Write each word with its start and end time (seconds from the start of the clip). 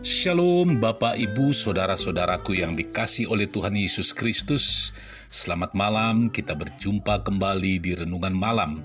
Shalom 0.00 0.80
Bapak 0.80 1.20
Ibu 1.20 1.52
Saudara-saudaraku 1.52 2.56
yang 2.56 2.72
dikasih 2.72 3.28
oleh 3.28 3.44
Tuhan 3.44 3.76
Yesus 3.76 4.16
Kristus. 4.16 4.96
Selamat 5.28 5.76
malam 5.76 6.32
kita 6.32 6.56
berjumpa 6.56 7.20
kembali 7.20 7.84
di 7.84 7.92
Renungan 7.92 8.32
Malam. 8.32 8.80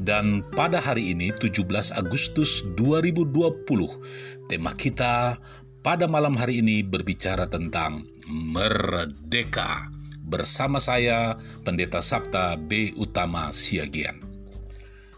Dan 0.00 0.40
pada 0.56 0.80
hari 0.80 1.12
ini 1.12 1.36
17 1.36 1.68
Agustus 1.92 2.64
2020 2.80 3.28
Tema 4.48 4.72
kita 4.72 5.36
pada 5.84 6.08
malam 6.08 6.32
hari 6.32 6.64
ini 6.64 6.80
berbicara 6.80 7.44
tentang 7.44 8.08
Merdeka. 8.24 9.92
Bersama 10.24 10.80
saya 10.80 11.36
Pendeta 11.60 12.00
Sabta 12.00 12.56
B. 12.56 12.96
Utama 12.96 13.52
Siagian. 13.52 14.16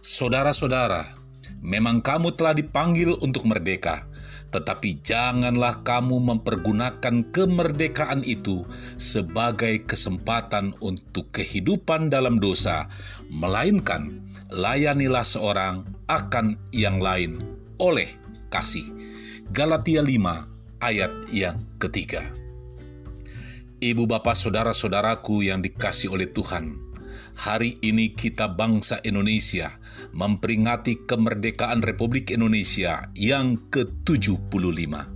Saudara-saudara, 0.03 1.15
memang 1.63 2.03
kamu 2.03 2.35
telah 2.35 2.51
dipanggil 2.51 3.15
untuk 3.23 3.47
merdeka 3.47 4.11
tetapi 4.55 5.03
janganlah 5.03 5.83
kamu 5.83 6.23
mempergunakan 6.23 7.15
kemerdekaan 7.35 8.23
itu 8.25 8.63
sebagai 8.97 9.85
kesempatan 9.85 10.73
untuk 10.81 11.29
kehidupan 11.35 12.09
dalam 12.09 12.39
dosa, 12.39 12.89
melainkan 13.29 14.23
layanilah 14.49 15.27
seorang 15.27 15.83
akan 16.07 16.55
yang 16.71 17.03
lain 17.03 17.43
oleh 17.83 18.09
kasih. 18.49 18.87
Galatia 19.51 20.03
5 20.03 20.83
ayat 20.83 21.13
yang 21.35 21.59
ketiga. 21.83 22.23
Ibu 23.77 24.09
bapak 24.09 24.33
saudara-saudaraku 24.33 25.53
yang 25.53 25.61
dikasih 25.61 26.09
oleh 26.09 26.33
Tuhan, 26.33 26.86
hari 27.37 27.77
ini 27.85 28.17
kita 28.17 28.49
bangsa 28.49 28.99
Indonesia 29.05 29.77
memperingati 30.17 31.05
kemerdekaan 31.05 31.85
Republik 31.85 32.33
Indonesia 32.33 33.13
yang 33.13 33.61
ke-75. 33.69 35.15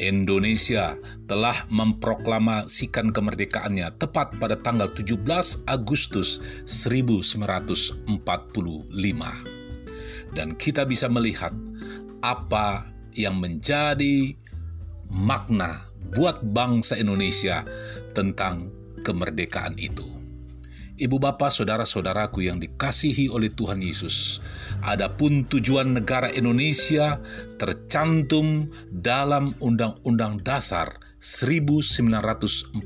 Indonesia 0.00 0.96
telah 1.28 1.68
memproklamasikan 1.68 3.12
kemerdekaannya 3.12 4.00
tepat 4.00 4.40
pada 4.40 4.56
tanggal 4.56 4.88
17 4.88 5.20
Agustus 5.68 6.40
1945. 6.64 8.08
Dan 10.30 10.54
kita 10.56 10.88
bisa 10.88 11.10
melihat 11.12 11.52
apa 12.24 12.88
yang 13.12 13.36
menjadi 13.42 14.32
makna 15.10 15.90
buat 16.14 16.40
bangsa 16.40 16.96
Indonesia 16.96 17.66
tentang 18.16 18.70
kemerdekaan 19.02 19.76
itu. 19.76 20.19
Ibu 21.00 21.16
bapak, 21.16 21.48
saudara-saudaraku 21.48 22.44
yang 22.44 22.60
dikasihi 22.60 23.32
oleh 23.32 23.48
Tuhan 23.48 23.80
Yesus. 23.80 24.44
Adapun 24.84 25.48
tujuan 25.48 25.96
negara 25.96 26.28
Indonesia 26.28 27.16
tercantum 27.56 28.68
dalam 28.92 29.56
Undang-Undang 29.64 30.44
Dasar 30.44 31.00
1945 31.16 32.76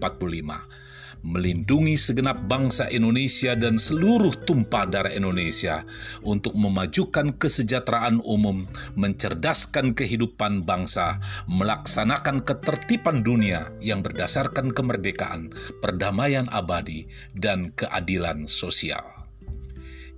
melindungi 1.25 1.97
segenap 1.97 2.45
bangsa 2.45 2.87
Indonesia 2.93 3.57
dan 3.57 3.81
seluruh 3.81 4.37
tumpah 4.45 4.85
darah 4.85 5.11
Indonesia 5.11 5.83
untuk 6.21 6.53
memajukan 6.53 7.33
kesejahteraan 7.41 8.21
umum, 8.23 8.69
mencerdaskan 8.95 9.97
kehidupan 9.97 10.69
bangsa, 10.69 11.19
melaksanakan 11.49 12.45
ketertiban 12.45 13.25
dunia 13.25 13.73
yang 13.81 14.05
berdasarkan 14.05 14.71
kemerdekaan, 14.71 15.51
perdamaian 15.81 16.47
abadi, 16.53 17.09
dan 17.33 17.73
keadilan 17.73 18.45
sosial. 18.45 19.03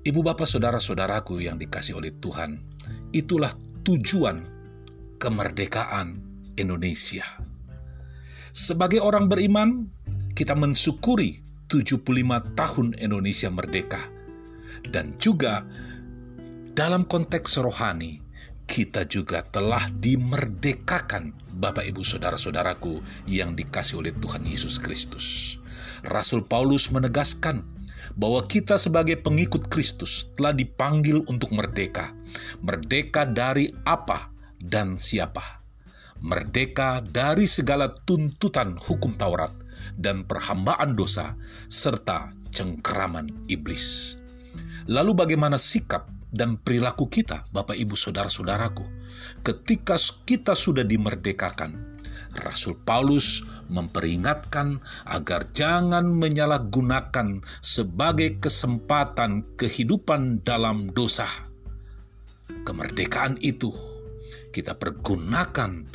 Ibu 0.02 0.22
bapak 0.22 0.46
saudara-saudaraku 0.46 1.42
yang 1.42 1.58
dikasih 1.58 1.98
oleh 1.98 2.14
Tuhan, 2.18 2.62
itulah 3.14 3.50
tujuan 3.86 4.42
kemerdekaan 5.22 6.18
Indonesia. 6.58 7.26
Sebagai 8.56 9.04
orang 9.04 9.28
beriman, 9.28 9.90
kita 10.36 10.52
mensyukuri 10.52 11.40
75 11.72 12.04
tahun 12.52 12.92
Indonesia 13.00 13.48
merdeka. 13.48 14.04
Dan 14.84 15.16
juga 15.16 15.64
dalam 16.76 17.08
konteks 17.08 17.56
rohani, 17.64 18.20
kita 18.68 19.08
juga 19.08 19.40
telah 19.48 19.88
dimerdekakan 19.96 21.32
Bapak 21.56 21.88
Ibu 21.88 22.04
Saudara-saudaraku 22.04 23.00
yang 23.24 23.56
dikasih 23.56 24.04
oleh 24.04 24.12
Tuhan 24.12 24.44
Yesus 24.44 24.76
Kristus. 24.76 25.56
Rasul 26.04 26.44
Paulus 26.44 26.92
menegaskan 26.92 27.64
bahwa 28.14 28.44
kita 28.44 28.76
sebagai 28.76 29.16
pengikut 29.16 29.72
Kristus 29.72 30.28
telah 30.36 30.52
dipanggil 30.52 31.24
untuk 31.32 31.48
merdeka. 31.56 32.12
Merdeka 32.60 33.24
dari 33.24 33.72
apa 33.88 34.28
dan 34.60 35.00
siapa? 35.00 35.64
Merdeka 36.20 37.00
dari 37.00 37.48
segala 37.48 37.88
tuntutan 38.04 38.76
hukum 38.76 39.16
Taurat 39.16 39.65
dan 39.94 40.26
perhambaan 40.26 40.98
dosa, 40.98 41.38
serta 41.70 42.34
cengkeraman 42.50 43.30
iblis. 43.46 44.18
Lalu 44.90 45.14
bagaimana 45.14 45.58
sikap 45.60 46.10
dan 46.34 46.58
perilaku 46.58 47.06
kita, 47.06 47.46
Bapak 47.54 47.78
Ibu 47.78 47.94
Saudara-saudaraku, 47.94 48.84
ketika 49.46 49.94
kita 50.26 50.58
sudah 50.58 50.82
dimerdekakan? 50.82 51.96
Rasul 52.36 52.76
Paulus 52.84 53.48
memperingatkan 53.72 54.84
agar 55.08 55.48
jangan 55.56 56.04
menyalahgunakan 56.04 57.40
sebagai 57.64 58.36
kesempatan 58.36 59.56
kehidupan 59.56 60.44
dalam 60.44 60.92
dosa. 60.92 61.24
Kemerdekaan 62.68 63.40
itu 63.40 63.72
kita 64.52 64.76
pergunakan 64.76 65.88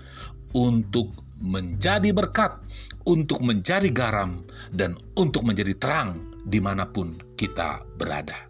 untuk 0.57 1.13
menjadi 1.41 2.13
berkat, 2.13 2.61
untuk 3.09 3.41
menjadi 3.41 3.89
garam, 3.89 4.45
dan 4.69 4.93
untuk 5.17 5.41
menjadi 5.41 5.73
terang 5.75 6.37
di 6.45 6.61
mana 6.61 6.85
pun 6.85 7.17
kita 7.33 7.81
berada. 7.97 8.49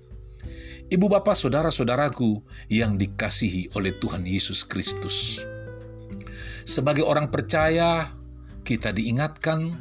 Ibu 0.91 1.07
bapak 1.07 1.40
saudara-saudaraku 1.40 2.44
yang 2.68 3.00
dikasihi 3.00 3.72
oleh 3.79 3.96
Tuhan 3.96 4.28
Yesus 4.28 4.68
Kristus. 4.68 5.40
Sebagai 6.68 7.07
orang 7.07 7.31
percaya, 7.31 8.12
kita 8.68 8.91
diingatkan 8.91 9.79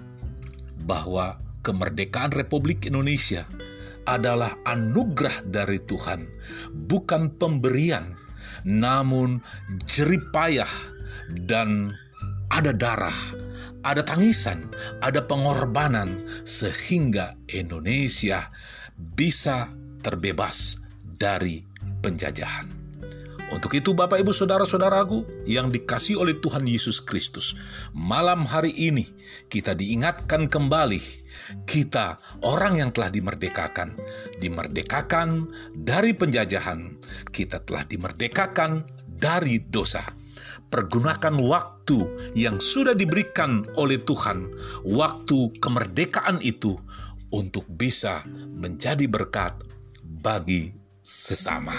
bahwa 0.87 1.43
kemerdekaan 1.67 2.31
Republik 2.31 2.87
Indonesia 2.87 3.45
adalah 4.07 4.55
anugerah 4.65 5.51
dari 5.51 5.83
Tuhan, 5.83 6.31
bukan 6.87 7.35
pemberian, 7.37 8.15
namun 8.63 9.43
jeripayah 9.85 10.71
dan 11.47 11.95
ada 12.61 12.77
darah, 12.77 13.21
ada 13.89 14.05
tangisan, 14.05 14.69
ada 15.01 15.25
pengorbanan, 15.25 16.21
sehingga 16.45 17.33
Indonesia 17.49 18.53
bisa 19.17 19.73
terbebas 20.05 20.77
dari 21.17 21.65
penjajahan. 22.05 22.69
Untuk 23.51 23.75
itu, 23.75 23.97
Bapak, 23.97 24.21
Ibu, 24.21 24.31
saudara-saudaraku 24.31 25.49
yang 25.49 25.73
dikasih 25.73 26.21
oleh 26.21 26.37
Tuhan 26.39 26.69
Yesus 26.69 27.01
Kristus, 27.01 27.57
malam 27.97 28.45
hari 28.45 28.77
ini 28.77 29.09
kita 29.49 29.73
diingatkan 29.73 30.47
kembali, 30.47 31.01
kita 31.65 32.21
orang 32.45 32.77
yang 32.77 32.93
telah 32.93 33.09
dimerdekakan, 33.09 33.97
dimerdekakan 34.39 35.49
dari 35.73 36.13
penjajahan, 36.13 36.95
kita 37.33 37.65
telah 37.65 37.89
dimerdekakan 37.89 38.85
dari 39.09 39.59
dosa 39.65 40.20
pergunakan 40.71 41.35
waktu 41.43 42.33
yang 42.39 42.63
sudah 42.63 42.95
diberikan 42.95 43.67
oleh 43.75 43.99
Tuhan, 44.01 44.49
waktu 44.87 45.59
kemerdekaan 45.59 46.39
itu, 46.41 46.79
untuk 47.31 47.67
bisa 47.71 48.27
menjadi 48.55 49.07
berkat 49.07 49.55
bagi 50.03 50.75
sesama. 51.03 51.75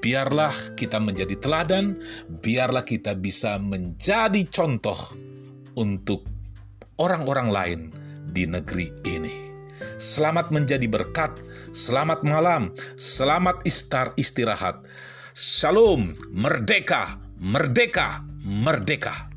Biarlah 0.00 0.74
kita 0.74 0.98
menjadi 0.98 1.36
teladan, 1.38 2.00
biarlah 2.42 2.82
kita 2.82 3.14
bisa 3.14 3.60
menjadi 3.60 4.42
contoh 4.48 4.96
untuk 5.76 6.26
orang-orang 6.98 7.48
lain 7.52 7.80
di 8.32 8.48
negeri 8.48 8.90
ini. 9.06 9.46
Selamat 10.00 10.48
menjadi 10.48 10.88
berkat, 10.88 11.36
selamat 11.72 12.24
malam, 12.24 12.72
selamat 12.96 13.64
istirahat. 14.16 14.80
Shalom, 15.36 16.16
merdeka, 16.32 17.20
merdeka, 17.46 18.26
merdeka. 18.42 19.30